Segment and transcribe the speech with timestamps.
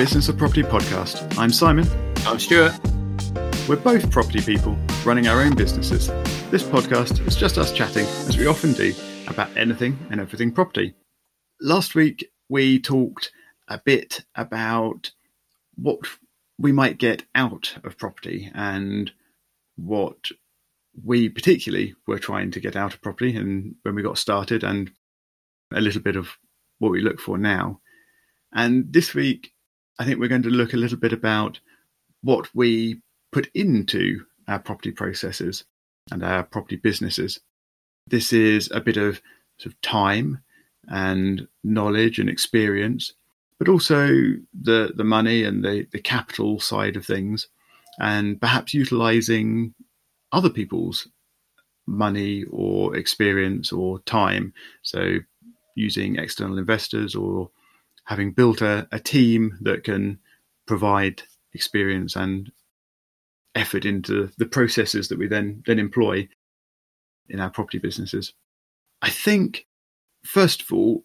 [0.00, 1.36] Business of Property podcast.
[1.36, 1.86] I'm Simon.
[2.26, 2.72] I'm Stuart.
[3.68, 6.06] We're both property people running our own businesses.
[6.50, 8.94] This podcast is just us chatting, as we often do,
[9.28, 10.94] about anything and everything property.
[11.60, 13.30] Last week, we talked
[13.68, 15.10] a bit about
[15.74, 15.98] what
[16.58, 19.12] we might get out of property and
[19.76, 20.30] what
[21.04, 24.92] we particularly were trying to get out of property and when we got started and
[25.74, 26.38] a little bit of
[26.78, 27.80] what we look for now.
[28.50, 29.52] And this week,
[30.00, 31.60] I think we're going to look a little bit about
[32.22, 35.64] what we put into our property processes
[36.10, 37.38] and our property businesses.
[38.06, 39.20] This is a bit of
[39.58, 40.40] sort of time
[40.88, 43.12] and knowledge and experience,
[43.58, 44.08] but also
[44.58, 47.48] the the money and the, the capital side of things,
[47.98, 49.74] and perhaps utilizing
[50.32, 51.08] other people's
[51.86, 54.54] money or experience or time.
[54.80, 55.18] So
[55.74, 57.50] using external investors or
[58.04, 60.18] having built a, a team that can
[60.66, 62.52] provide experience and
[63.54, 66.28] effort into the processes that we then then employ
[67.28, 68.32] in our property businesses.
[69.02, 69.66] I think
[70.24, 71.04] first of all,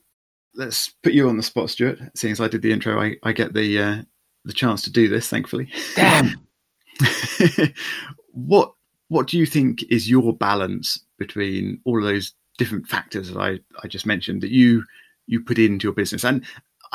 [0.56, 2.00] let's put you on the spot, Stuart.
[2.16, 4.02] Seeing as I did the intro, I, I get the uh,
[4.44, 5.72] the chance to do this, thankfully.
[5.96, 6.48] Damn.
[8.32, 8.74] what
[9.08, 13.60] what do you think is your balance between all of those different factors that I,
[13.84, 14.84] I just mentioned that you
[15.28, 16.24] you put into your business?
[16.24, 16.46] And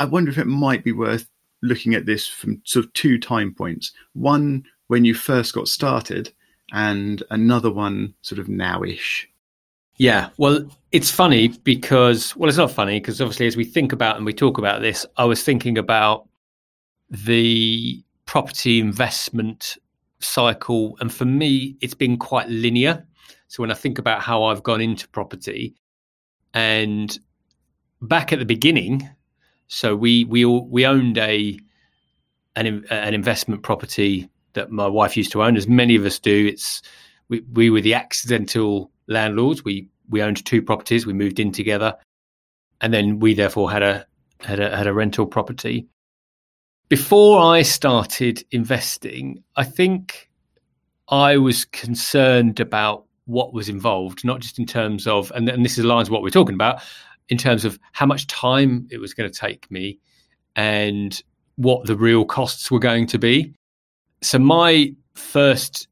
[0.00, 1.28] I wonder if it might be worth
[1.60, 3.92] looking at this from sort of two time points.
[4.14, 6.32] One when you first got started,
[6.72, 9.26] and another one sort of nowish.
[9.98, 14.16] Yeah, well, it's funny because well, it's not funny because obviously, as we think about
[14.16, 16.26] and we talk about this, I was thinking about
[17.10, 19.76] the property investment
[20.20, 23.06] cycle, and for me, it's been quite linear.
[23.48, 25.74] So when I think about how I've gone into property,
[26.54, 27.18] and
[28.00, 29.06] back at the beginning,
[29.72, 31.56] so we we all, we owned a
[32.56, 36.48] an an investment property that my wife used to own, as many of us do.
[36.48, 36.82] It's
[37.28, 39.64] we we were the accidental landlords.
[39.64, 41.06] We we owned two properties.
[41.06, 41.96] We moved in together,
[42.80, 44.06] and then we therefore had a
[44.40, 45.86] had a had a rental property.
[46.88, 50.30] Before I started investing, I think
[51.08, 55.78] I was concerned about what was involved, not just in terms of, and, and this
[55.78, 56.82] aligns what we're talking about,
[57.30, 59.98] in terms of how much time it was going to take me
[60.56, 61.22] and
[61.56, 63.54] what the real costs were going to be.
[64.20, 65.88] So my first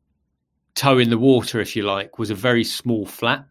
[0.75, 3.45] toe in the water, if you like, was a very small flat.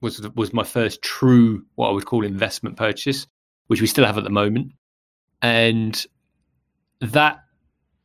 [0.00, 3.26] Was was my first true what I would call investment purchase,
[3.66, 4.72] which we still have at the moment,
[5.42, 6.06] and
[7.00, 7.40] that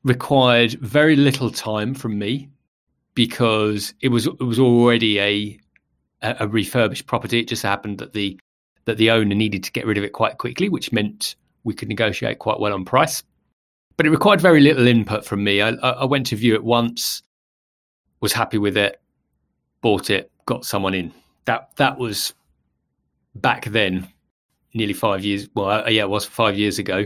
[0.04, 2.50] required very little time from me
[3.14, 5.60] because it was it was already a
[6.22, 7.40] a refurbished property.
[7.40, 8.38] It just happened that the
[8.86, 11.90] that the owner needed to get rid of it quite quickly, which meant we could
[11.90, 13.24] negotiate quite well on price.
[13.98, 15.62] But it required very little input from me.
[15.62, 17.24] I, I went to view it once,
[18.20, 19.02] was happy with it,
[19.82, 21.14] bought it, got someone in.
[21.46, 22.34] That that was
[23.36, 24.08] back then,
[24.74, 25.48] nearly five years.
[25.56, 27.06] Well, uh, yeah, it was five years ago.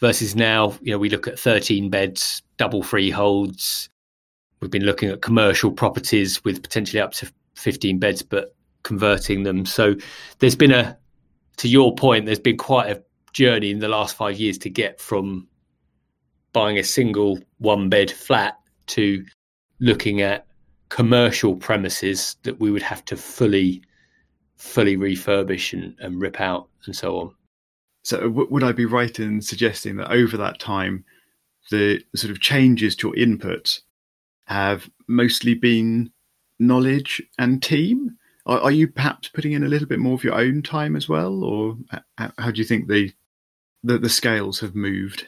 [0.00, 3.88] Versus now, you know, we look at thirteen beds, double freeholds.
[4.60, 9.66] We've been looking at commercial properties with potentially up to fifteen beds, but converting them.
[9.66, 9.96] So
[10.38, 10.96] there's been a
[11.58, 13.02] to your point, there's been quite a
[13.32, 15.46] journey in the last five years to get from
[16.52, 19.24] buying a single one bed flat to
[19.80, 20.46] looking at
[20.88, 23.82] commercial premises that we would have to fully
[24.56, 27.34] fully refurbish and, and rip out and so on.
[28.02, 31.04] So w- would I be right in suggesting that over that time
[31.70, 33.80] the sort of changes to your input
[34.46, 36.10] have mostly been
[36.58, 38.16] knowledge and team?
[38.48, 41.08] Are, are, you perhaps putting in a little bit more of your own time as
[41.08, 41.76] well, or
[42.16, 43.12] how, how do you think the,
[43.84, 45.26] the the scales have moved?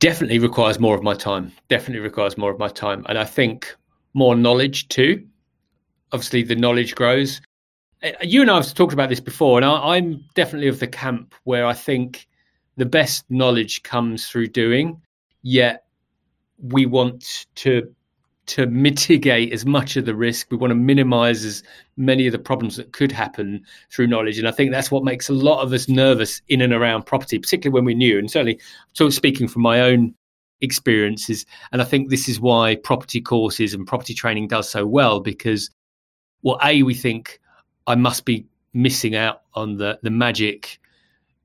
[0.00, 1.52] Definitely requires more of my time.
[1.68, 3.74] Definitely requires more of my time, and I think
[4.14, 5.26] more knowledge too.
[6.12, 7.40] Obviously, the knowledge grows.
[8.22, 11.34] You and I have talked about this before, and I, I'm definitely of the camp
[11.44, 12.26] where I think
[12.76, 15.00] the best knowledge comes through doing.
[15.42, 15.84] Yet
[16.58, 17.94] we want to
[18.50, 20.50] to mitigate as much of the risk.
[20.50, 21.62] We want to minimize as
[21.96, 24.38] many of the problems that could happen through knowledge.
[24.38, 27.38] And I think that's what makes a lot of us nervous in and around property,
[27.38, 28.18] particularly when we're new.
[28.18, 28.58] And certainly,
[29.10, 30.14] speaking from my own
[30.62, 35.20] experiences, and I think this is why property courses and property training does so well
[35.20, 35.70] because,
[36.42, 37.40] well, A, we think
[37.86, 40.80] I must be missing out on the, the magic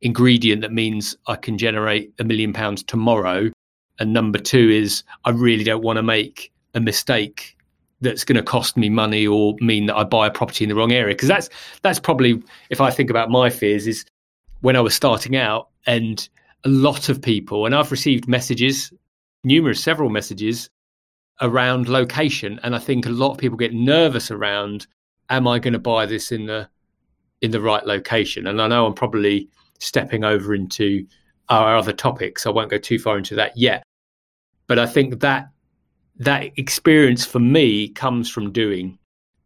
[0.02, 3.52] ingredient that means I can generate a million pounds tomorrow.
[4.00, 7.56] And number two is I really don't want to make a mistake
[8.02, 10.76] that's going to cost me money or mean that I buy a property in the
[10.76, 11.16] wrong area.
[11.16, 11.50] Because that's
[11.82, 14.06] that's probably if I think about my fears is
[14.62, 16.28] when I was starting out and
[16.66, 18.92] a lot of people, and I've received messages,
[19.44, 20.70] numerous, several messages
[21.42, 24.88] around location, and I think a lot of people get nervous around,
[25.30, 26.68] am I going to buy this in the
[27.42, 28.48] in the right location?
[28.48, 29.50] And I know I'm probably
[29.80, 31.06] stepping over into
[31.50, 32.46] our other topics.
[32.46, 33.84] I won't go too far into that yet,
[34.68, 35.50] but I think that
[36.18, 38.98] that experience for me comes from doing.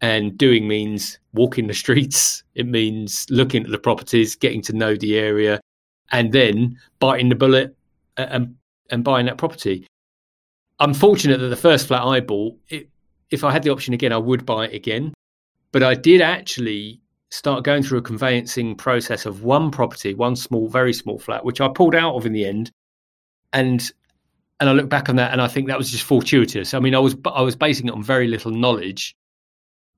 [0.01, 2.43] And doing means walking the streets.
[2.55, 5.61] It means looking at the properties getting to know the area
[6.11, 7.73] and then biting the bullet
[8.17, 8.55] and
[8.89, 9.87] and buying that property.
[10.79, 12.89] I'm fortunate that the first flat i bought it,
[13.29, 15.13] if i had the option again i would buy it again.
[15.71, 16.99] But i did actually
[17.31, 21.61] start going through a conveyancing process of one property one small very small flat which
[21.61, 22.71] i pulled out of in the end.
[23.53, 23.89] And
[24.59, 26.73] and I look back on that and I think that was just fortuitous.
[26.73, 29.15] I mean, I was I was basing it on very little knowledge,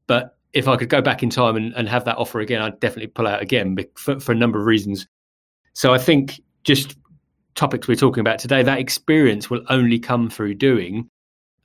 [0.07, 2.79] but if I could go back in time and, and have that offer again, I'd
[2.79, 5.07] definitely pull out again for, for a number of reasons.
[5.73, 6.97] So I think just
[7.55, 11.09] topics we're talking about today, that experience will only come through doing.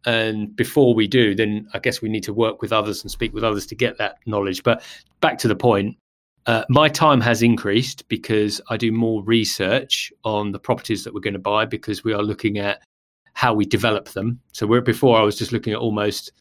[0.04, 3.34] And before we do, then I guess we need to work with others and speak
[3.34, 4.62] with others to get that knowledge.
[4.62, 4.82] But
[5.20, 5.96] back to the point,
[6.46, 11.20] uh, my time has increased because I do more research on the properties that we're
[11.20, 12.82] going to buy because we are looking at
[13.34, 14.40] how we develop them.
[14.52, 16.32] So where before I was just looking at almost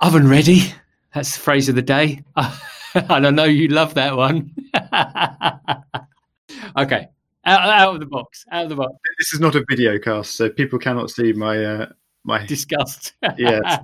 [0.00, 0.72] oven ready.
[1.14, 2.22] That's the phrase of the day.
[2.36, 4.54] and I know you love that one.
[6.76, 7.08] okay.
[7.44, 8.44] Out, out, of the box.
[8.52, 8.92] Out of the box.
[9.18, 11.86] This is not a video cast, so people cannot see my uh,
[12.28, 13.14] my disgust.
[13.36, 13.80] yeah,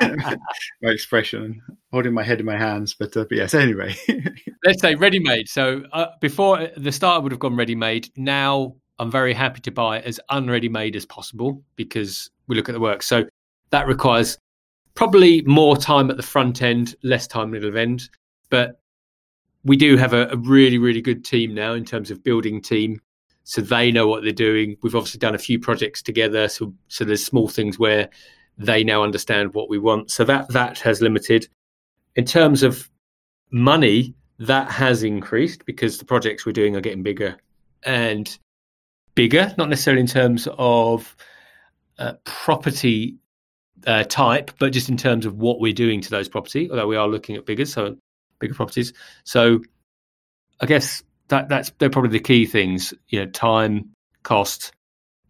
[0.02, 1.62] my expression,
[1.92, 2.94] holding my head in my hands.
[2.98, 3.94] But, uh, but yes, anyway.
[4.64, 5.48] Let's say ready made.
[5.48, 8.10] So uh, before the start, I would have gone ready made.
[8.16, 12.72] Now I'm very happy to buy as unready made as possible because we look at
[12.72, 13.02] the work.
[13.02, 13.24] So
[13.70, 14.36] that requires
[14.94, 18.10] probably more time at the front end, less time middle end.
[18.50, 18.80] But
[19.62, 23.00] we do have a, a really, really good team now in terms of building team
[23.44, 24.76] so they know what they're doing.
[24.82, 28.08] We've obviously done a few projects together, so so there's small things where
[28.56, 30.10] they now understand what we want.
[30.10, 31.48] So that that has limited.
[32.16, 32.90] In terms of
[33.50, 37.36] money, that has increased because the projects we're doing are getting bigger
[37.84, 38.36] and
[39.14, 41.14] bigger, not necessarily in terms of
[41.98, 43.16] uh, property
[43.86, 46.70] uh, type, but just in terms of what we're doing to those property.
[46.70, 47.96] Although we are looking at bigger, so
[48.38, 48.92] bigger properties.
[49.24, 49.60] So
[50.60, 52.92] I guess that that's they're probably the key things.
[53.08, 53.90] You know, time,
[54.22, 54.72] cost,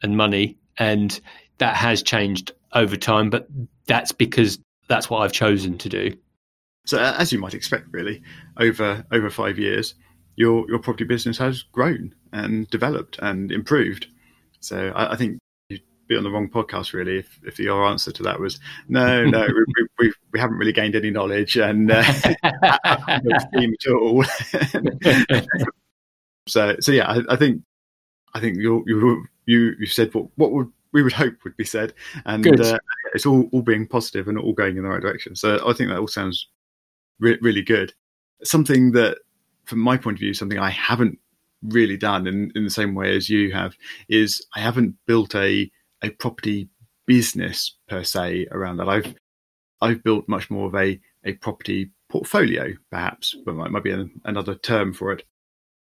[0.02, 1.20] and money, and
[1.58, 3.30] that has changed over time.
[3.30, 3.48] But
[3.86, 4.58] that's because
[4.88, 6.16] that's what I've chosen to do.
[6.86, 8.22] So, as you might expect, really,
[8.58, 9.94] over over five years,
[10.36, 14.06] your your property business has grown and developed and improved.
[14.60, 15.38] So, I, I think
[15.68, 19.24] you'd be on the wrong podcast, really, if, if your answer to that was no,
[19.24, 22.02] no, we, we, we, haven't really gained any knowledge and uh,
[22.42, 24.24] at all.
[26.46, 27.62] So, so yeah, I, I think,
[28.34, 31.64] I think you you you you said what what would we would hope would be
[31.64, 31.92] said,
[32.24, 32.78] and uh,
[33.14, 35.36] it's all all being positive and all going in the right direction.
[35.36, 36.48] So I think that all sounds
[37.20, 37.92] re- really good.
[38.42, 39.18] Something that,
[39.64, 41.18] from my point of view, something I haven't
[41.62, 43.74] really done in, in the same way as you have
[44.08, 45.70] is I haven't built a
[46.02, 46.68] a property
[47.06, 48.88] business per se around that.
[48.88, 49.14] I've
[49.80, 54.20] I've built much more of a a property portfolio, perhaps, but might, might be an,
[54.24, 55.24] another term for it.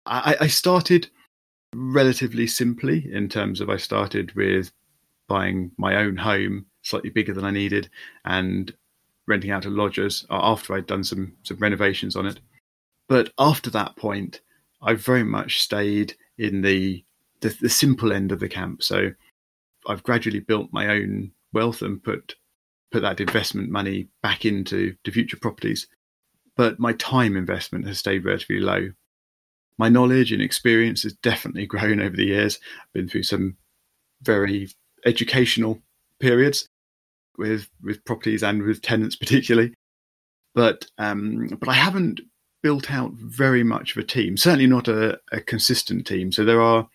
[0.08, 1.08] I, I started
[1.75, 4.72] relatively simply in terms of I started with
[5.29, 7.91] buying my own home, slightly bigger than I needed,
[8.24, 8.74] and
[9.27, 12.41] renting out to lodgers after I'd done some some renovations on it.
[13.08, 14.41] But after that point,
[14.82, 17.05] I very much stayed in the,
[17.41, 18.82] the the, simple end of the camp.
[18.82, 19.10] So
[19.86, 22.34] I've gradually built my own wealth and put
[22.91, 25.86] put that investment money back into to future properties.
[26.56, 28.91] But my time investment has stayed relatively low
[29.79, 32.58] my knowledge and experience has definitely grown over the years.
[32.82, 33.56] I've been through some
[34.23, 34.69] very
[35.06, 35.81] educational
[36.19, 36.69] periods
[37.37, 39.75] with with properties and with tenants particularly,
[40.55, 42.20] but um, but I haven't
[42.63, 44.37] built out very much of a team.
[44.37, 46.32] Certainly not a, a consistent team.
[46.32, 46.89] So there are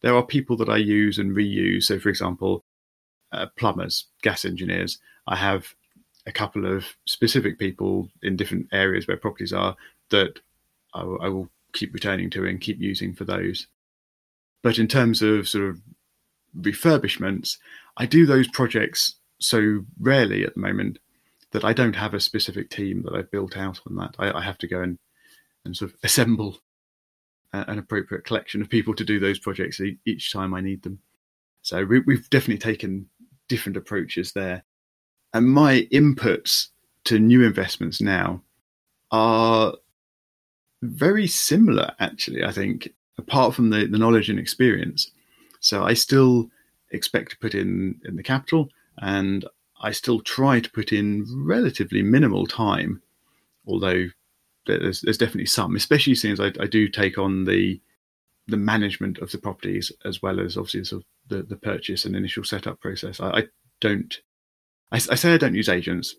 [0.00, 1.84] there are people that I use and reuse.
[1.84, 2.62] So for example,
[3.32, 4.98] uh, plumbers, gas engineers.
[5.26, 5.74] I have
[6.26, 9.76] a couple of specific people in different areas where properties are
[10.10, 10.38] that
[10.94, 13.66] I, I will keep returning to and keep using for those.
[14.62, 15.80] But in terms of sort of
[16.56, 17.58] refurbishments,
[17.96, 20.98] I do those projects so rarely at the moment
[21.52, 24.14] that I don't have a specific team that I've built out on that.
[24.18, 24.98] I, I have to go and,
[25.64, 26.58] and sort of assemble
[27.52, 31.00] an appropriate collection of people to do those projects each time I need them.
[31.60, 33.08] So we, we've definitely taken
[33.48, 34.64] different approaches there.
[35.34, 36.68] And my inputs
[37.04, 38.42] to new investments now
[39.10, 39.74] are
[40.82, 42.44] very similar, actually.
[42.44, 45.10] I think, apart from the, the knowledge and experience,
[45.60, 46.50] So I still
[46.90, 49.44] expect to put in in the capital, and
[49.80, 53.02] I still try to put in relatively minimal time,
[53.66, 54.08] although
[54.66, 57.80] there's, there's definitely some, especially since I, I do take on the
[58.48, 62.16] the management of the properties as well as obviously sort of the, the purchase and
[62.16, 63.20] initial setup process.
[63.20, 63.42] I, I
[63.80, 64.20] don't,
[64.90, 66.16] I, I, say I don't use agents,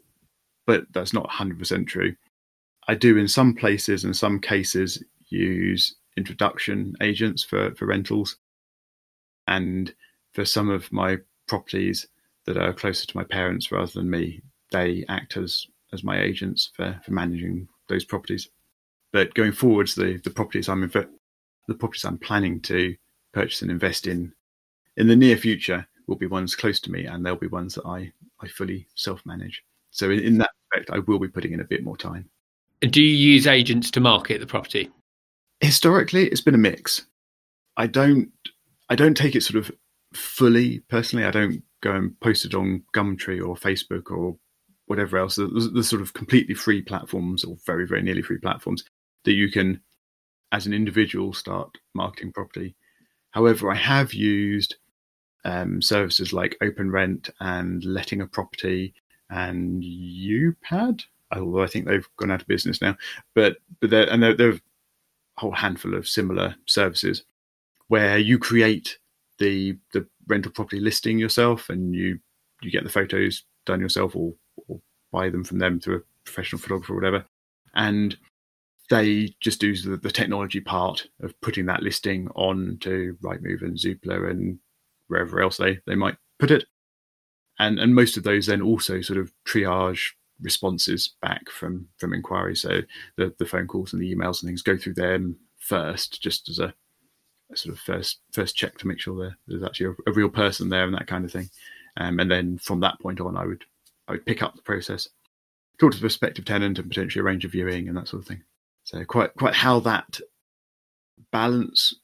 [0.65, 2.15] but that's not 100% true.
[2.87, 8.37] I do in some places and some cases use introduction agents for, for rentals.
[9.47, 9.93] And
[10.33, 12.07] for some of my properties
[12.45, 16.71] that are closer to my parents rather than me, they act as, as my agents
[16.75, 18.49] for, for managing those properties.
[19.11, 21.09] But going forwards, the, the properties I'm inv-
[21.67, 22.95] the properties I'm planning to
[23.31, 24.33] purchase and invest in
[24.97, 27.85] in the near future will be ones close to me, and they'll be ones that
[27.85, 28.11] I
[28.41, 29.63] I fully self manage.
[29.91, 32.29] So in, in that respect, I will be putting in a bit more time.
[32.89, 34.89] Do you use agents to market the property?
[35.61, 37.05] Historically, it's been a mix.
[37.77, 38.31] I don't
[38.89, 39.71] I don't take it sort of
[40.13, 41.25] fully personally.
[41.25, 44.37] I don't go and post it on Gumtree or Facebook or
[44.87, 45.35] whatever else.
[45.35, 48.83] The, the sort of completely free platforms or very very nearly free platforms
[49.23, 49.79] that you can,
[50.51, 52.75] as an individual, start marketing property.
[53.31, 54.75] However, I have used
[55.45, 58.93] um, services like OpenRent and Letting a Property
[59.29, 61.03] and UPad
[61.39, 62.97] although I think they've gone out of business now.
[63.35, 64.61] But but they're, and they're, they're a
[65.37, 67.23] whole handful of similar services
[67.87, 68.97] where you create
[69.39, 72.19] the the rental property listing yourself, and you
[72.61, 74.33] you get the photos done yourself, or,
[74.67, 74.79] or
[75.11, 77.25] buy them from them through a professional photographer or whatever,
[77.75, 78.17] and
[78.89, 83.77] they just do the, the technology part of putting that listing on to Rightmove and
[83.77, 84.59] Zoopla and
[85.07, 86.65] wherever else they, they might put it.
[87.59, 90.11] And and most of those then also sort of triage
[90.43, 92.62] responses back from from inquiries.
[92.62, 92.81] So
[93.17, 96.59] the the phone calls and the emails and things go through them first, just as
[96.59, 96.73] a,
[97.51, 100.69] a sort of first first check to make sure there's actually a, a, real person
[100.69, 101.50] there and that kind of thing.
[101.97, 103.65] Um, and then from that point on, I would
[104.07, 105.07] I would pick up the process,
[105.79, 108.43] talk to the prospective tenant, and potentially arrange a viewing and that sort of thing.
[108.83, 110.19] So quite quite how that
[111.31, 111.95] balance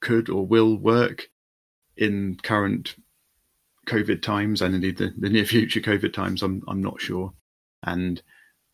[0.00, 1.28] could or will work
[1.96, 2.96] in current
[3.86, 7.34] COVID times and indeed the, the near future COVID times, I'm I'm not sure
[7.82, 8.22] and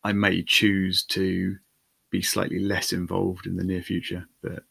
[0.03, 1.57] I may choose to
[2.11, 4.63] be slightly less involved in the near future, but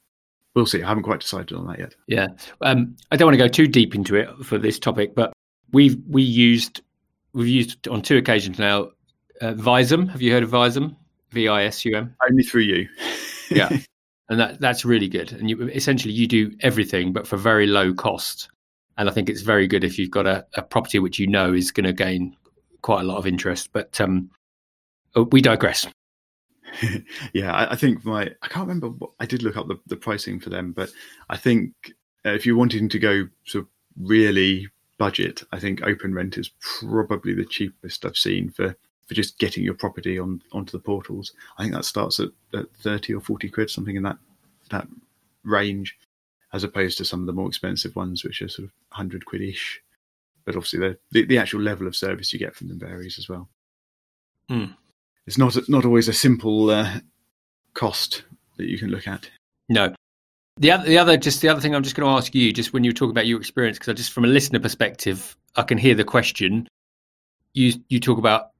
[0.54, 0.83] we'll see.
[0.83, 1.95] I haven't quite decided on that yet.
[2.07, 2.28] Yeah,
[2.61, 5.33] um, I don't want to go too deep into it for this topic, but
[5.73, 6.83] we've we used
[7.33, 8.90] we've used on two occasions now
[9.40, 10.09] uh, Visum.
[10.11, 10.97] Have you heard of Visum?
[11.30, 12.14] V I S U M.
[12.28, 12.88] Only through you.
[13.50, 13.68] yeah,
[14.28, 15.33] and that that's really good.
[15.33, 18.49] And you, essentially, you do everything, but for very low cost.
[18.97, 21.52] And I think it's very good if you've got a, a property which you know
[21.52, 22.37] is going to gain
[22.82, 23.70] quite a lot of interest.
[23.73, 24.30] But um,
[25.14, 25.87] oh, we digress.
[27.32, 28.88] yeah, I, I, think my I can't remember.
[28.88, 30.90] What, I did look up the, the pricing for them, but
[31.30, 31.73] I think
[32.26, 33.68] uh, if you're wanting to go sort of
[34.00, 34.68] really
[34.99, 39.75] budget, I think OpenRent is probably the cheapest I've seen for for just getting your
[39.75, 41.32] property on onto the portals.
[41.56, 44.18] I think that starts at, at thirty or forty quid, something in that
[44.70, 44.87] that
[45.44, 45.97] range,
[46.52, 49.42] as opposed to some of the more expensive ones, which are sort of hundred quid
[49.42, 49.80] ish
[50.49, 53.28] but obviously the, the, the actual level of service you get from them varies as
[53.28, 53.50] well.
[54.50, 54.75] Mm.
[55.26, 57.00] It's not not always a simple uh,
[57.75, 58.23] cost
[58.57, 59.28] that you can look at.
[59.69, 59.95] No.
[60.57, 62.73] The other, the other, just the other thing, I'm just going to ask you, just
[62.73, 65.76] when you talk about your experience, because I just from a listener perspective, I can
[65.76, 66.67] hear the question.
[67.52, 68.52] You you talk about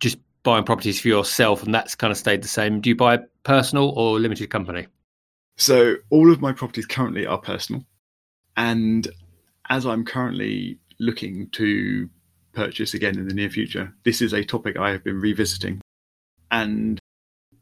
[0.00, 2.80] just buying properties for yourself, and that's kind of stayed the same.
[2.80, 4.86] Do you buy personal or limited company?
[5.58, 7.84] So all of my properties currently are personal,
[8.56, 9.06] and
[9.68, 12.08] as I'm currently looking to
[12.52, 13.92] purchase again in the near future.
[14.04, 15.80] This is a topic I have been revisiting,
[16.50, 16.98] and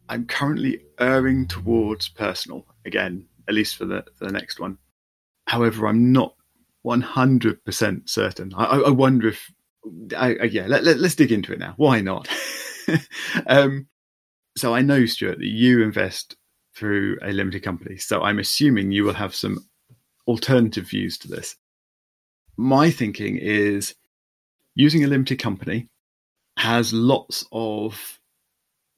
[0.09, 4.79] I'm currently erring towards personal again, at least for the for the next one.
[5.47, 6.35] However, I'm not
[6.85, 8.53] 100% certain.
[8.57, 9.53] I, I wonder if,
[10.17, 11.75] I, I, yeah, let, let, us dig into it now.
[11.77, 12.29] Why not?
[13.47, 13.87] um,
[14.57, 16.37] so I know, Stuart, that you invest
[16.75, 17.97] through a limited company.
[17.99, 19.65] So I'm assuming you will have some
[20.27, 21.57] alternative views to this
[22.63, 23.95] my thinking is
[24.75, 25.89] using a limited company
[26.57, 28.21] has lots of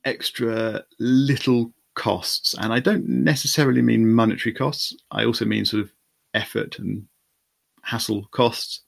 [0.04, 2.54] extra little costs.
[2.58, 5.92] And I don't necessarily mean monetary costs, I also mean sort of
[6.34, 7.06] effort and
[7.82, 8.82] hassle costs.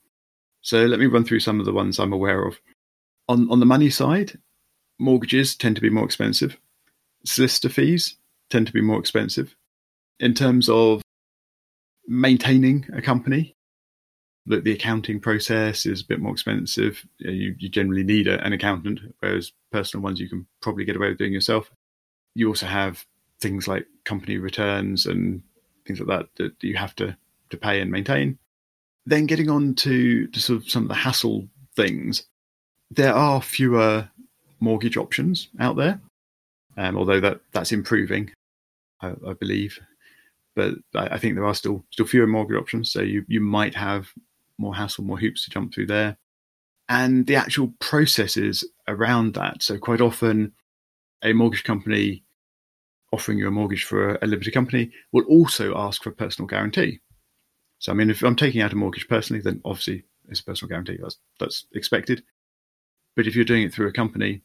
[0.61, 2.59] So let me run through some of the ones I'm aware of.
[3.29, 4.37] On, on the money side,
[4.99, 6.57] mortgages tend to be more expensive,
[7.25, 8.17] solicitor fees
[8.49, 9.55] tend to be more expensive.
[10.19, 11.01] In terms of
[12.07, 13.56] maintaining a company,
[14.47, 17.05] that the accounting process is a bit more expensive.
[17.19, 21.09] You, you generally need a, an accountant, whereas personal ones you can probably get away
[21.09, 21.71] with doing yourself.
[22.33, 23.05] You also have
[23.39, 25.43] things like company returns and
[25.85, 27.17] things like that that you have to,
[27.49, 28.37] to pay and maintain.
[29.05, 32.23] then getting on to, to sort of some of the hassle things,
[32.91, 34.09] there are fewer
[34.59, 35.99] mortgage options out there,
[36.77, 38.31] um, although that that's improving,
[39.01, 39.79] I, I believe.
[40.55, 43.75] But I, I, think there are still still fewer mortgage options, so you you might
[43.75, 44.09] have
[44.57, 46.17] more hassle, more hoops to jump through there,
[46.89, 49.61] and the actual processes around that.
[49.61, 50.53] So quite often,
[51.23, 52.23] a mortgage company
[53.11, 56.99] offering you a mortgage for a, limited company will also ask for a personal guarantee.
[57.79, 60.69] So I mean, if I'm taking out a mortgage personally, then obviously it's a personal
[60.69, 60.97] guarantee.
[61.01, 62.23] That's that's expected.
[63.15, 64.41] But if you're doing it through a company,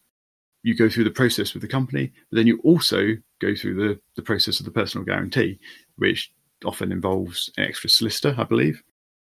[0.63, 4.01] you go through the process with the company, but then you also go through the,
[4.17, 5.59] the process of the personal guarantee,
[5.97, 6.33] which
[6.65, 8.83] often involves an extra solicitor, I believe,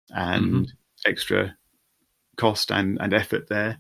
[0.09, 0.63] and mm-hmm.
[1.05, 1.55] Extra
[2.37, 3.79] cost and, and effort there.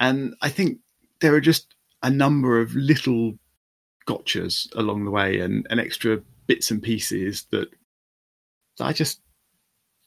[0.00, 0.78] And I think
[1.20, 3.34] there are just a number of little
[4.06, 7.68] gotchas along the way and, and extra bits and pieces that
[8.80, 9.20] I just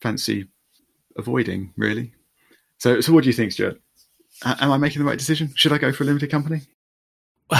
[0.02, 0.48] fancy
[1.18, 2.14] avoiding, really.
[2.80, 3.82] So, so what do you think, Stuart?
[4.46, 5.52] am I making the right decision?
[5.56, 6.62] Should I go for a limited company?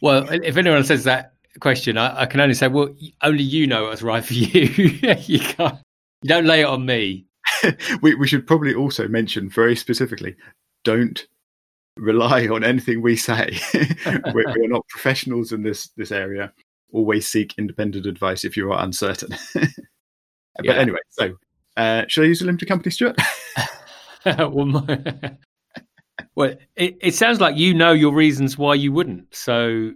[0.00, 3.84] well, if anyone says that question, I, I, can only say, well, only you know
[3.84, 4.62] what's right for you.
[5.26, 5.78] you can't,
[6.22, 7.26] you don't lay it on me.
[8.02, 10.36] we, we should probably also mention very specifically,
[10.84, 11.26] don't
[11.96, 13.58] rely on anything we say.
[14.04, 16.52] we're, we're, not professionals in this this area.
[16.92, 19.36] Always seek independent advice if you are uncertain.
[19.54, 20.72] but yeah.
[20.74, 21.36] anyway, so
[21.76, 23.16] uh, should I use a limited company, Stuart?
[24.26, 25.36] well, my,
[26.34, 29.34] well it, it, sounds like you know your reasons why you wouldn't.
[29.34, 29.92] So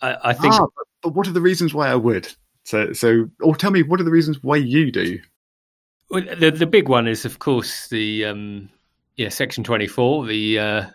[0.00, 0.54] I, I think.
[0.54, 2.32] Ah, but, but what are the reasons why I would?
[2.64, 5.18] So, so, or tell me, what are the reasons why you do?
[6.12, 8.68] Well, the the big one is, of course, the um,
[9.16, 10.86] yeah, Section twenty four, the uh,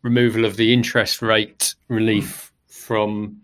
[0.00, 3.36] removal of the interest rate relief from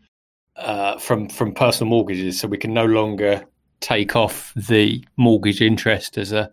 [0.56, 3.44] uh, from from personal mortgages, so we can no longer
[3.80, 6.50] take off the mortgage interest as a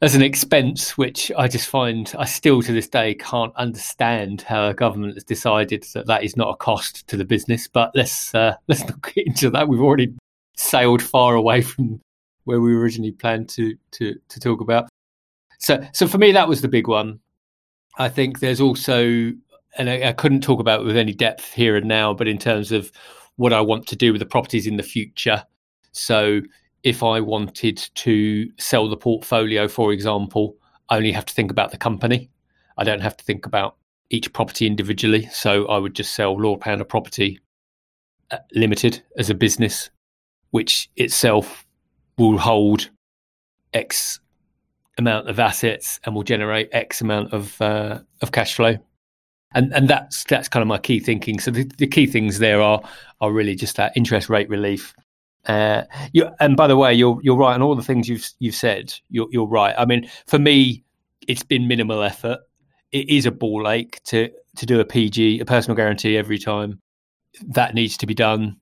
[0.00, 4.68] as an expense, which I just find I still to this day can't understand how
[4.68, 7.66] a government has decided that that is not a cost to the business.
[7.66, 9.66] But let's uh, let's not get into that.
[9.66, 10.14] We've already
[10.54, 12.00] sailed far away from
[12.46, 14.88] where we originally planned to to to talk about.
[15.58, 17.20] So so for me, that was the big one.
[17.98, 19.32] I think there's also,
[19.78, 22.72] and I, I couldn't talk about with any depth here and now, but in terms
[22.72, 22.92] of
[23.36, 25.42] what I want to do with the properties in the future.
[25.92, 26.42] So
[26.82, 30.56] if I wanted to sell the portfolio, for example,
[30.88, 32.30] I only have to think about the company.
[32.78, 33.76] I don't have to think about
[34.10, 35.26] each property individually.
[35.32, 37.40] So I would just sell Lord Pounder Property
[38.30, 39.90] uh, Limited as a business,
[40.50, 41.65] which itself
[42.18, 42.90] will hold
[43.72, 44.20] X
[44.98, 48.76] amount of assets and will generate X amount of uh, of cash flow.
[49.54, 51.38] And and that's that's kind of my key thinking.
[51.38, 52.82] So the, the key things there are
[53.20, 54.94] are really just that interest rate relief
[55.46, 58.54] uh, you, and by the way, you're you're right on all the things you've you've
[58.54, 58.92] said.
[59.08, 59.74] You're you're right.
[59.78, 60.84] I mean, for me,
[61.26, 62.40] it's been minimal effort.
[62.92, 66.80] It is a ball ache to to do a PG, a personal guarantee every time.
[67.46, 68.56] That needs to be done.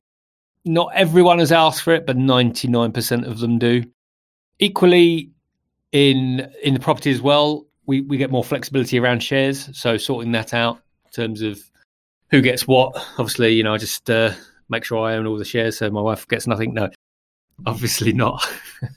[0.65, 3.85] Not everyone has asked for it, but ninety nine percent of them do.
[4.59, 5.31] Equally,
[5.93, 9.69] in in the property as well, we we get more flexibility around shares.
[9.79, 11.61] So sorting that out in terms of
[12.31, 12.95] who gets what.
[13.19, 14.09] Obviously, you know, I just.
[14.09, 14.33] Uh,
[14.69, 16.75] make sure I own all the shares so my wife gets nothing.
[16.75, 16.91] No,
[17.67, 18.45] obviously not.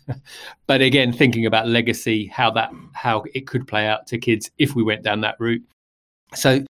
[0.67, 4.75] but again, thinking about legacy, how that how it could play out to kids if
[4.75, 5.63] we went down that route.
[6.33, 6.63] So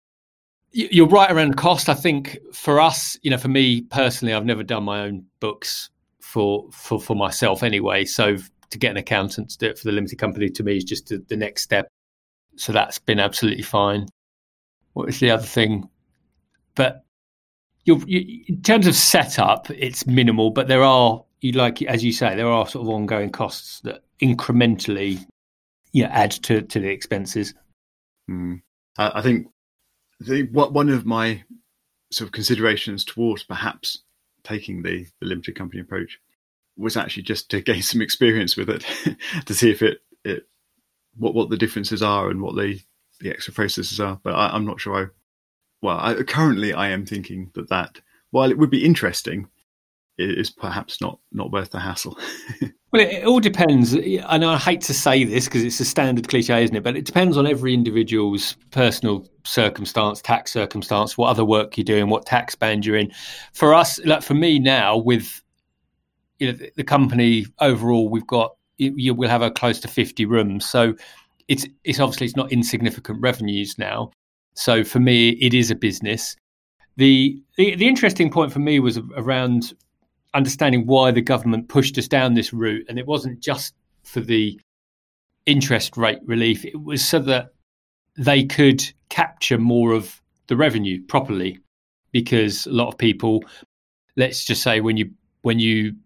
[0.75, 1.89] you're right around cost.
[1.89, 5.89] I think for us, you know, for me personally, I've never done my own books
[6.21, 8.05] for for for myself anyway.
[8.05, 8.37] So
[8.71, 11.09] to get an accountant to do it for the limited company to me is just
[11.09, 11.89] the, the next step.
[12.57, 14.09] So that's been absolutely fine.
[14.95, 15.89] What was the other thing?
[16.75, 17.05] But
[17.85, 22.35] you, in terms of setup, it's minimal, but there are you like as you say,
[22.35, 25.25] there are sort of ongoing costs that incrementally
[25.93, 27.55] you know, add to to the expenses.
[28.29, 28.61] Mm.
[28.97, 29.49] I think
[30.21, 31.43] the what one of my
[32.11, 34.03] sort of considerations towards perhaps
[34.43, 36.21] taking the, the limited company approach
[36.77, 38.85] was actually just to gain some experience with it
[39.47, 40.47] to see if it, it
[41.17, 42.81] what what the differences are and what the
[43.21, 44.21] the extra processes are.
[44.23, 45.07] But I, am not sure I
[45.83, 48.01] well, I, currently I am thinking that that
[48.31, 49.49] while it would be interesting,
[50.19, 52.19] is perhaps not not worth the hassle.
[52.93, 53.95] well, it, it, all depends.
[53.95, 56.83] And I hate to say this because it's a standard cliche, isn't it?
[56.83, 62.09] But it depends on every individual's personal circumstance, tax circumstance, what other work you're doing,
[62.09, 63.11] what tax band you're in.
[63.53, 65.43] For us, like for me now, with
[66.39, 70.25] you know the, the company overall, we've got you, we'll have a close to 50
[70.27, 70.95] rooms, so
[71.49, 74.11] it's it's obviously it's not insignificant revenues now.
[74.55, 76.37] So for me, it is a business.
[76.97, 79.75] The, the, the interesting point for me was around
[80.35, 84.61] understanding why the government pushed us down this route, and it wasn't just for the
[85.47, 87.49] interest rate relief, it was so that
[88.17, 91.59] they could capture more of the revenue properly.
[92.13, 93.45] Because a lot of people,
[94.17, 95.11] let's just say, when you
[95.43, 95.97] when you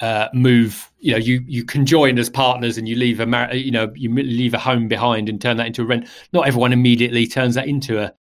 [0.00, 3.70] uh, move, you know, you you conjoin as partners and you leave a mar- you
[3.70, 6.08] know you leave a home behind and turn that into a rent.
[6.32, 8.12] Not everyone immediately turns that into a,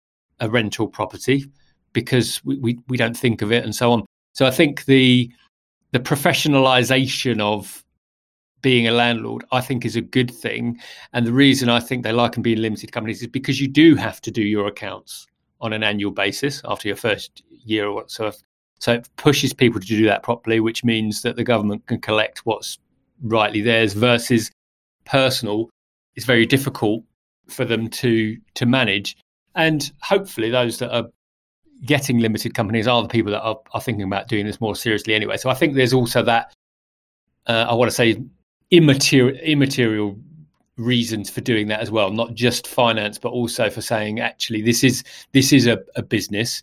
[0.41, 1.45] a rental property
[1.93, 4.05] because we, we we don't think of it and so on.
[4.35, 5.31] So I think the
[5.93, 7.85] the professionalization of
[8.63, 10.81] being a landlord, I think, is a good thing.
[11.13, 13.95] And the reason I think they like and being limited companies is because you do
[13.95, 15.27] have to do your accounts
[15.61, 18.33] on an annual basis after your first year or so.
[18.81, 22.45] So it pushes people to do that properly, which means that the government can collect
[22.45, 22.79] what's
[23.23, 24.51] rightly theirs versus
[25.05, 25.71] personal.
[26.17, 27.05] It's very difficult
[27.49, 29.17] for them to to manage.
[29.55, 31.09] And hopefully, those that are
[31.85, 35.15] getting limited companies are the people that are, are thinking about doing this more seriously
[35.15, 35.37] anyway.
[35.37, 36.53] So I think there's also that.
[37.47, 38.23] Uh, I want to say
[38.71, 40.19] immaterial immaterial
[40.77, 44.83] reasons for doing that as well not just finance but also for saying actually this
[44.83, 46.63] is this is a, a business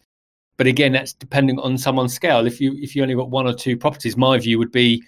[0.58, 3.54] but again that's depending on someone's scale if you if you only got one or
[3.54, 5.02] two properties my view would be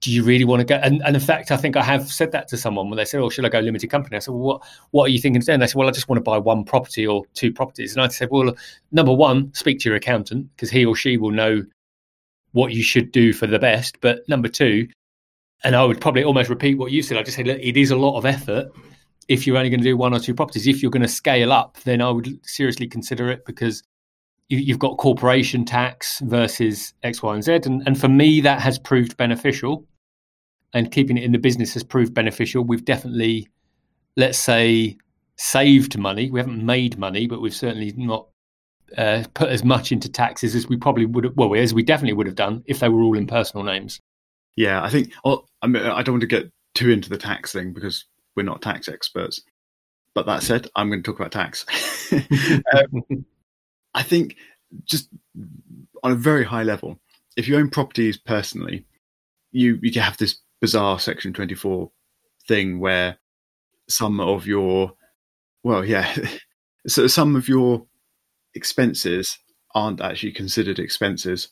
[0.00, 2.32] do you really want to go and, and in fact i think i have said
[2.32, 4.42] that to someone when they said oh should i go limited company i said well
[4.42, 6.38] what what are you thinking of doing they said well i just want to buy
[6.38, 8.54] one property or two properties and i said well
[8.92, 11.64] number one speak to your accountant because he or she will know
[12.52, 14.88] what you should do for the best but number two
[15.64, 17.18] and I would probably almost repeat what you said.
[17.18, 18.68] I just look, it is a lot of effort
[19.28, 20.66] if you're only going to do one or two properties.
[20.66, 23.82] If you're going to scale up, then I would seriously consider it because
[24.48, 27.60] you, have got corporation tax versus X, Y, and Z.
[27.64, 29.84] And, and for me, that has proved beneficial.
[30.72, 32.62] And keeping it in the business has proved beneficial.
[32.62, 33.48] We've definitely,
[34.16, 34.96] let's say,
[35.36, 36.30] saved money.
[36.30, 38.28] We haven't made money, but we've certainly not
[38.96, 42.14] uh, put as much into taxes as we probably would have, well, as we definitely
[42.14, 44.00] would have done if they were all in personal names.
[44.56, 47.52] Yeah, I think well, I, mean, I don't want to get too into the tax
[47.52, 48.04] thing because
[48.34, 49.42] we're not tax experts.
[50.14, 51.66] But that said, I'm going to talk about tax.
[52.12, 53.26] um,
[53.96, 54.36] I think
[54.84, 55.08] just
[56.04, 57.00] on a very high level,
[57.36, 58.84] if you own properties personally,
[59.50, 61.90] you you have this bizarre Section 24
[62.46, 63.16] thing where
[63.88, 64.92] some of your
[65.64, 66.14] well, yeah,
[66.86, 67.86] so some of your
[68.54, 69.38] expenses
[69.74, 71.48] aren't actually considered expenses,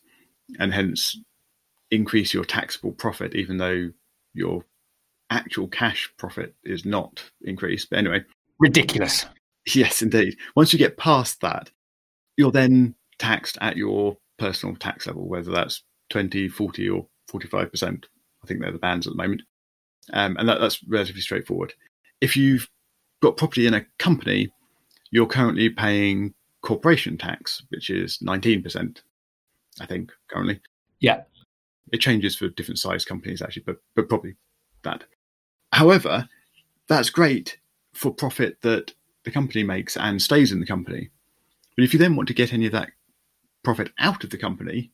[0.61, 1.18] and hence
[1.90, 3.90] increase your taxable profit, even though
[4.35, 4.64] your
[5.30, 7.88] actual cash profit is not increased.
[7.90, 8.22] But anyway,
[8.61, 9.24] ridiculous.
[9.74, 10.37] Yes, indeed.
[10.54, 11.70] Once you get past that,
[12.37, 18.05] you're then taxed at your personal tax level, whether that's 20, 40, or 45%.
[18.42, 19.42] I think they're the bands at the moment.
[20.12, 21.73] Um, and that, that's relatively straightforward.
[22.20, 22.68] If you've
[23.23, 24.53] got property in a company,
[25.11, 28.99] you're currently paying corporation tax, which is 19%,
[29.81, 30.61] I think, currently.
[31.01, 31.23] Yeah.
[31.92, 34.35] It changes for different size companies actually, but but probably
[34.83, 35.05] that.
[35.73, 36.29] However,
[36.88, 37.59] that's great
[37.92, 38.92] for profit that
[39.25, 41.11] the company makes and stays in the company.
[41.77, 42.91] But if you then want to get any of that
[43.63, 44.93] profit out of the company,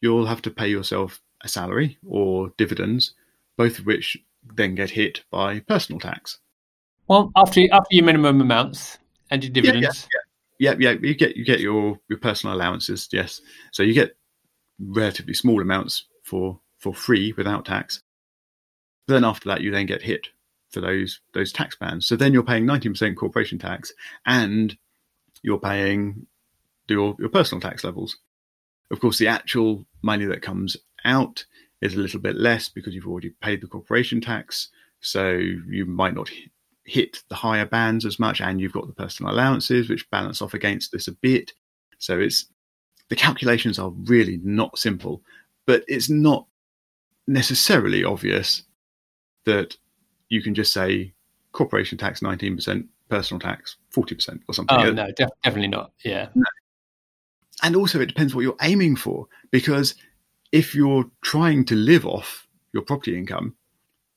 [0.00, 3.14] you'll have to pay yourself a salary or dividends,
[3.56, 4.16] both of which
[4.56, 6.38] then get hit by personal tax.
[7.06, 8.98] Well, after after your minimum amounts
[9.30, 10.08] and your dividends.
[10.58, 10.90] Yeah, yeah, yeah.
[10.90, 13.08] yeah, You get you get your your personal allowances.
[13.12, 13.40] Yes,
[13.72, 14.16] so you get
[14.78, 18.02] relatively small amounts for for free without tax.
[19.06, 20.28] But then after that, you then get hit
[20.70, 22.06] for those those tax bands.
[22.06, 23.92] So then you're paying 19% corporation tax
[24.26, 24.76] and
[25.42, 26.26] you're paying
[26.88, 28.16] your your personal tax levels.
[28.90, 31.44] Of course, the actual money that comes out
[31.80, 34.68] is a little bit less because you've already paid the corporation tax.
[35.00, 36.30] So you might not
[36.84, 40.54] hit the higher bands as much, and you've got the personal allowances which balance off
[40.54, 41.52] against this a bit.
[41.98, 42.46] So it's
[43.08, 45.22] the calculations are really not simple,
[45.66, 46.46] but it's not
[47.26, 48.62] necessarily obvious
[49.44, 49.76] that
[50.28, 51.12] you can just say
[51.52, 54.76] corporation tax 19%, personal tax 40% or something.
[54.76, 55.92] Oh, no, def- definitely not.
[56.04, 56.28] Yeah.
[56.34, 56.44] No.
[57.62, 59.94] And also, it depends what you're aiming for, because
[60.52, 63.54] if you're trying to live off your property income,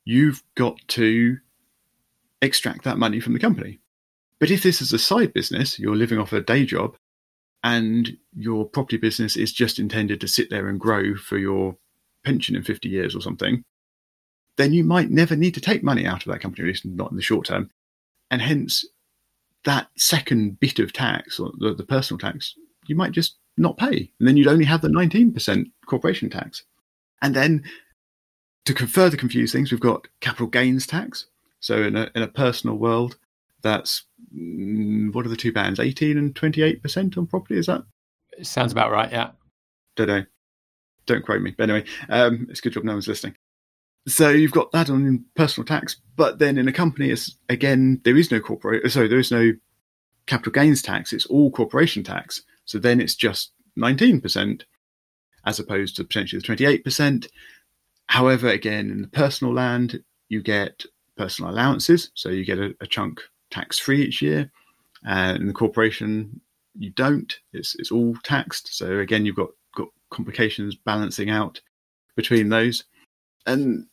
[0.06, 1.38] you've got to
[2.42, 3.80] extract that money from the company.
[4.40, 6.96] But if this is a side business, you're living off a day job,
[7.64, 11.78] and your property business is just intended to sit there and grow for your
[12.24, 13.64] pension in 50 years or something,
[14.58, 17.12] then you might never need to take money out of that company, at least not
[17.12, 17.70] in the short term.
[18.32, 18.86] And hence,
[19.66, 22.56] that second bit of tax, or the, the personal tax,
[22.88, 24.12] you might just not pay.
[24.20, 26.64] And then you'd only have the 19% corporation tax.
[27.22, 27.64] And then
[28.66, 31.28] to further confuse things, we've got capital gains tax.
[31.60, 33.18] So in a, in a personal world,
[33.62, 34.04] that's
[34.36, 35.80] mm, what are the two bands?
[35.80, 37.84] 18 and 28% on property, is that?
[38.42, 39.32] Sounds about right, yeah.
[39.96, 40.26] Don't know.
[41.06, 41.54] Don't quote me.
[41.56, 43.36] But anyway, um, it's a good job no one's listening.
[44.08, 48.18] So you've got that on personal tax, but then in a company, it's, again, there
[48.18, 49.54] is no corporate, sorry, there is no
[50.26, 51.14] capital gains tax.
[51.14, 52.42] It's all corporation tax.
[52.66, 54.64] So then it's just 19%
[55.46, 57.28] as opposed to potentially the 28%.
[58.08, 60.86] However, again, in the personal land, you get
[61.18, 62.12] personal allowances.
[62.14, 64.52] So you get a, a chunk tax free each year.
[65.04, 66.42] And in the corporation,
[66.78, 67.38] you don't.
[67.54, 68.76] It's, it's all taxed.
[68.76, 71.62] So again, you've got, got complications balancing out
[72.16, 72.84] between those.
[73.46, 73.88] And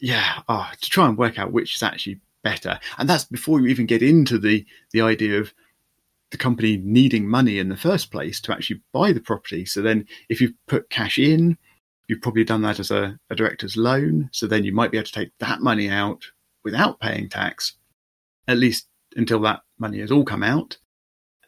[0.00, 2.78] yeah, oh, to try and work out which is actually better.
[2.98, 5.52] And that's before you even get into the, the idea of
[6.30, 9.64] the company needing money in the first place to actually buy the property.
[9.64, 11.56] So then if you put cash in,
[12.06, 14.28] you've probably done that as a, a director's loan.
[14.32, 16.24] So then you might be able to take that money out
[16.64, 17.74] without paying tax,
[18.46, 20.76] at least until that money has all come out.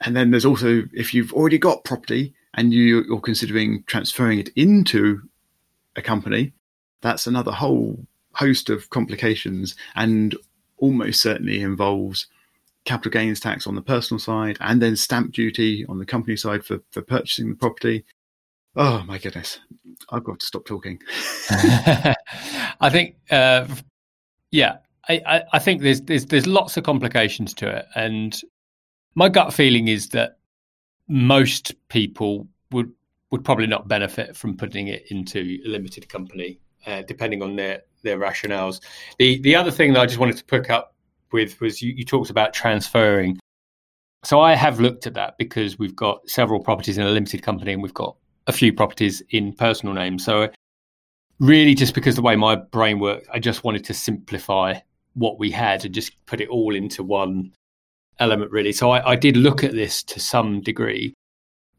[0.00, 4.48] And then there's also, if you've already got property and you, you're considering transferring it
[4.56, 5.22] into
[5.94, 6.54] a company,
[7.02, 8.06] that's another whole
[8.40, 10.34] host of complications and
[10.78, 12.26] almost certainly involves
[12.86, 16.64] capital gains tax on the personal side and then stamp duty on the company side
[16.64, 18.04] for, for purchasing the property.
[18.76, 19.60] Oh my goodness,
[20.10, 20.98] I've got to stop talking.
[21.50, 23.66] I think, uh,
[24.50, 28.40] yeah, I, I, think there's there's there's lots of complications to it, and
[29.16, 30.38] my gut feeling is that
[31.08, 32.92] most people would
[33.30, 37.82] would probably not benefit from putting it into a limited company, uh, depending on their
[38.02, 38.80] their rationales.
[39.18, 40.94] The the other thing that I just wanted to pick up
[41.32, 43.38] with was you, you talked about transferring.
[44.24, 47.72] So I have looked at that because we've got several properties in a limited company
[47.72, 50.24] and we've got a few properties in personal names.
[50.24, 50.50] So
[51.38, 54.74] really just because the way my brain works, I just wanted to simplify
[55.14, 57.52] what we had and just put it all into one
[58.18, 58.72] element really.
[58.72, 61.14] So I, I did look at this to some degree.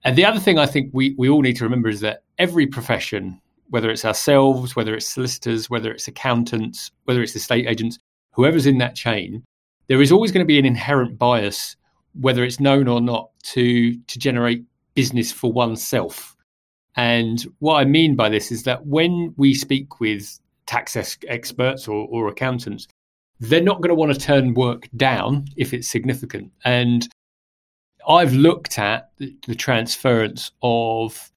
[0.03, 2.65] And the other thing I think we, we all need to remember is that every
[2.65, 3.39] profession,
[3.71, 7.97] whether it's ourselves, whether it's solicitors, whether it's accountants, whether it's estate agents,
[8.31, 9.43] whoever's in that chain,
[9.87, 11.75] there is always going to be an inherent bias,
[12.19, 16.35] whether it's known or not, to to generate business for oneself.
[16.97, 22.07] And what I mean by this is that when we speak with tax experts or,
[22.09, 22.87] or accountants,
[23.39, 26.51] they're not going to want to turn work down if it's significant.
[26.65, 27.07] And
[28.07, 31.30] I've looked at the, the transference of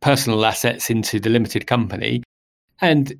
[0.00, 2.22] personal assets into the limited company,
[2.80, 3.12] and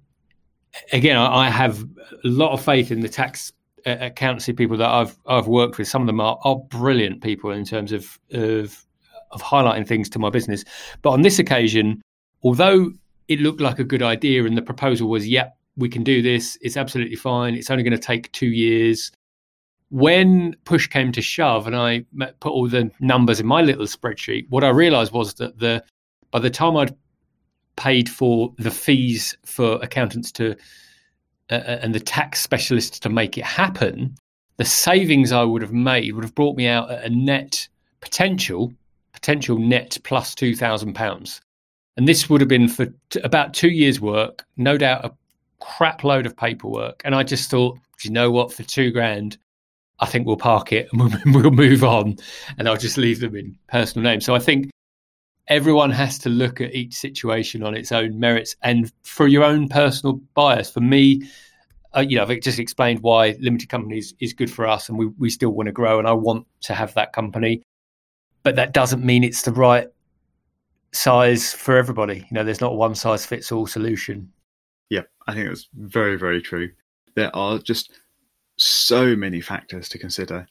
[0.93, 1.83] again, I, I have
[2.25, 3.53] a lot of faith in the tax
[3.87, 5.89] uh, accountancy people that I've I've worked with.
[5.89, 8.85] Some of them are, are brilliant people in terms of, of
[9.31, 10.65] of highlighting things to my business.
[11.03, 12.01] But on this occasion,
[12.43, 12.93] although
[13.29, 16.59] it looked like a good idea and the proposal was, yep, we can do this.
[16.63, 17.55] It's absolutely fine.
[17.55, 19.13] It's only going to take two years.
[19.91, 22.05] When push came to shove, and I
[22.41, 25.83] put all the numbers in my little spreadsheet, what I realised was that the
[26.31, 26.97] by the time I'd
[27.77, 30.57] paid for the fees for accountants to
[31.51, 34.15] uh, uh, and the tax specialists to make it happen,
[34.59, 37.69] the savings I would have made would have brought me out at a net
[38.01, 38.73] potential
[39.13, 41.41] potential net plus two thousand pounds,
[41.97, 45.13] and this would have been for t- about two years' work, no doubt a
[45.61, 47.01] crap load of paperwork.
[47.05, 49.39] And I just thought, you know what, for two grand,
[50.01, 52.17] I think we'll park it and we'll, we'll move on,
[52.59, 54.21] and I'll just leave them in personal name.
[54.21, 54.71] So I think
[55.49, 59.69] everyone has to look at each situation on its own merits and for your own
[59.69, 60.71] personal bias.
[60.71, 61.23] For me,
[61.97, 65.07] uh, you know, I've just explained why limited companies is good for us, and we
[65.19, 67.63] we still want to grow, and I want to have that company,
[68.43, 69.89] but that doesn't mean it's the right
[70.93, 72.19] size for everybody.
[72.19, 74.31] You know, there's not one size fits all solution.
[74.91, 76.71] Yeah, I think that's very very true.
[77.15, 77.93] There are just
[78.57, 80.47] so many factors to consider.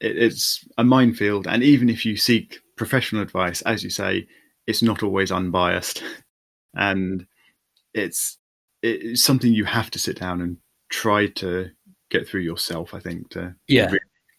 [0.00, 4.26] It, it's a minefield, and even if you seek professional advice, as you say,
[4.66, 6.02] it's not always unbiased,
[6.76, 7.26] and
[7.92, 8.38] it's
[8.82, 10.58] it's something you have to sit down and
[10.90, 11.70] try to
[12.10, 12.94] get through yourself.
[12.94, 13.92] I think to yeah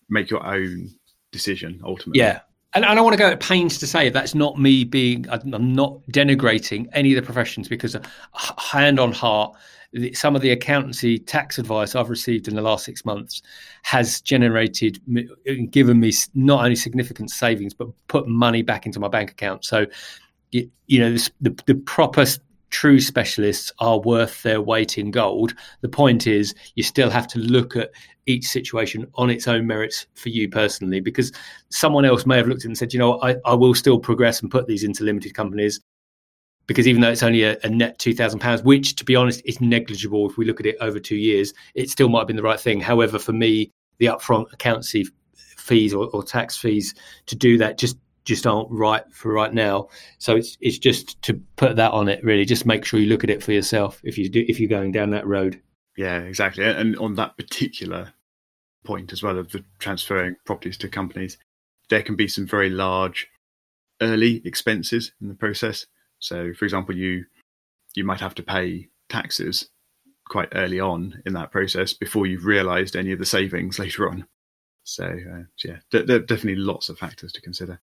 [0.10, 0.90] make your own
[1.32, 2.20] decision ultimately.
[2.20, 2.42] Yeah.
[2.76, 5.74] And, and I want to go at pains to say that's not me being, I'm
[5.74, 8.02] not denigrating any of the professions because, uh,
[8.58, 9.56] hand on heart,
[10.14, 13.42] some of the accountancy tax advice I've received in the last six months
[13.84, 15.00] has generated,
[15.72, 19.64] given me not only significant savings, but put money back into my bank account.
[19.64, 19.86] So,
[20.52, 22.26] you know, the, the proper
[22.76, 25.56] true specialists are worth their weight in gold.
[25.80, 27.92] The point is, you still have to look at
[28.26, 31.32] each situation on its own merits for you personally, because
[31.70, 34.52] someone else may have looked and said, you know, I, I will still progress and
[34.52, 35.80] put these into limited companies
[36.68, 39.42] because even though it's only a, a net two thousand pounds, which to be honest
[39.46, 42.36] is negligible if we look at it over two years, it still might have been
[42.36, 42.82] the right thing.
[42.82, 45.08] However, for me, the upfront accountancy
[45.56, 46.94] fees or, or tax fees
[47.28, 49.88] to do that just just aren't right for right now.
[50.18, 52.46] So it's it's just to put that on it really.
[52.46, 54.92] Just make sure you look at it for yourself if you do if you're going
[54.92, 55.62] down that road.
[55.96, 56.66] Yeah, exactly.
[56.66, 58.14] And on that particular
[58.86, 61.38] point as well of the transferring properties to companies,
[61.90, 63.28] there can be some very large
[64.02, 65.86] early expenses in the process.
[66.20, 67.26] So, for example, you
[67.96, 69.70] you might have to pay taxes
[70.28, 74.28] quite early on in that process before you've realised any of the savings later on.
[74.84, 77.80] So, uh, yeah, there are definitely lots of factors to consider.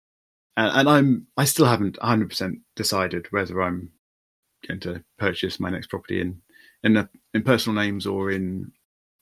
[0.59, 3.93] And, and I'm I still haven't 100% decided whether I'm
[4.67, 6.43] going to purchase my next property in
[6.83, 8.73] in a, in personal names or in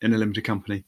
[0.00, 0.84] in a limited company.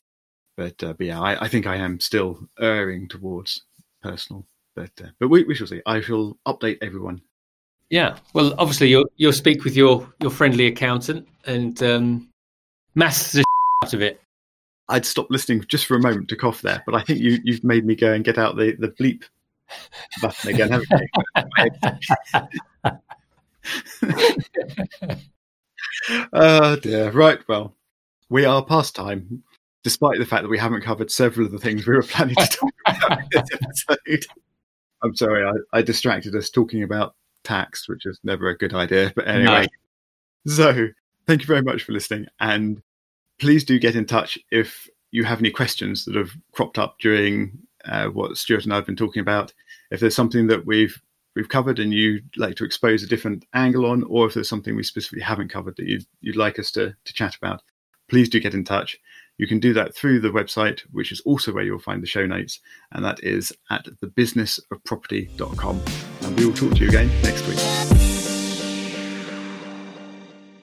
[0.57, 3.63] But, uh, but yeah, I, I, think I am still erring towards
[4.03, 4.45] personal.
[4.75, 5.83] But uh, but we, we shall see.
[5.87, 7.21] I shall update everyone.
[7.91, 12.31] Yeah, well, obviously you'll you'll speak with your your friendly accountant and um,
[12.95, 13.45] mass the
[13.85, 14.21] out of it.
[14.89, 17.65] I'd stop listening just for a moment to cough there, but I think you you've
[17.65, 19.25] made me go and get out the the bleep
[20.23, 20.89] button again, haven't
[26.33, 27.11] oh dear.
[27.11, 27.41] Right.
[27.49, 27.75] Well,
[28.29, 29.43] we are past time,
[29.83, 32.47] despite the fact that we haven't covered several of the things we were planning to
[32.47, 34.25] talk about in this episode.
[35.03, 39.13] I'm sorry, I, I distracted us talking about tax, which is never a good idea.
[39.15, 39.67] But anyway,
[40.45, 40.53] no.
[40.53, 40.89] so
[41.27, 42.27] thank you very much for listening.
[42.41, 42.83] And
[43.39, 47.59] please do get in touch if you have any questions that have cropped up during
[47.89, 49.53] uh, what Stuart and I have been talking about.
[49.91, 51.01] If there's something that we've
[51.35, 54.75] we've covered and you'd like to expose a different angle on, or if there's something
[54.75, 57.63] we specifically haven't covered that you'd, you'd like us to, to chat about,
[58.09, 58.99] please do get in touch.
[59.37, 62.27] You can do that through the website, which is also where you'll find the show
[62.27, 62.59] notes,
[62.91, 65.81] and that is at thebusinessofproperty.com.
[66.23, 68.08] And we will talk to you again next week.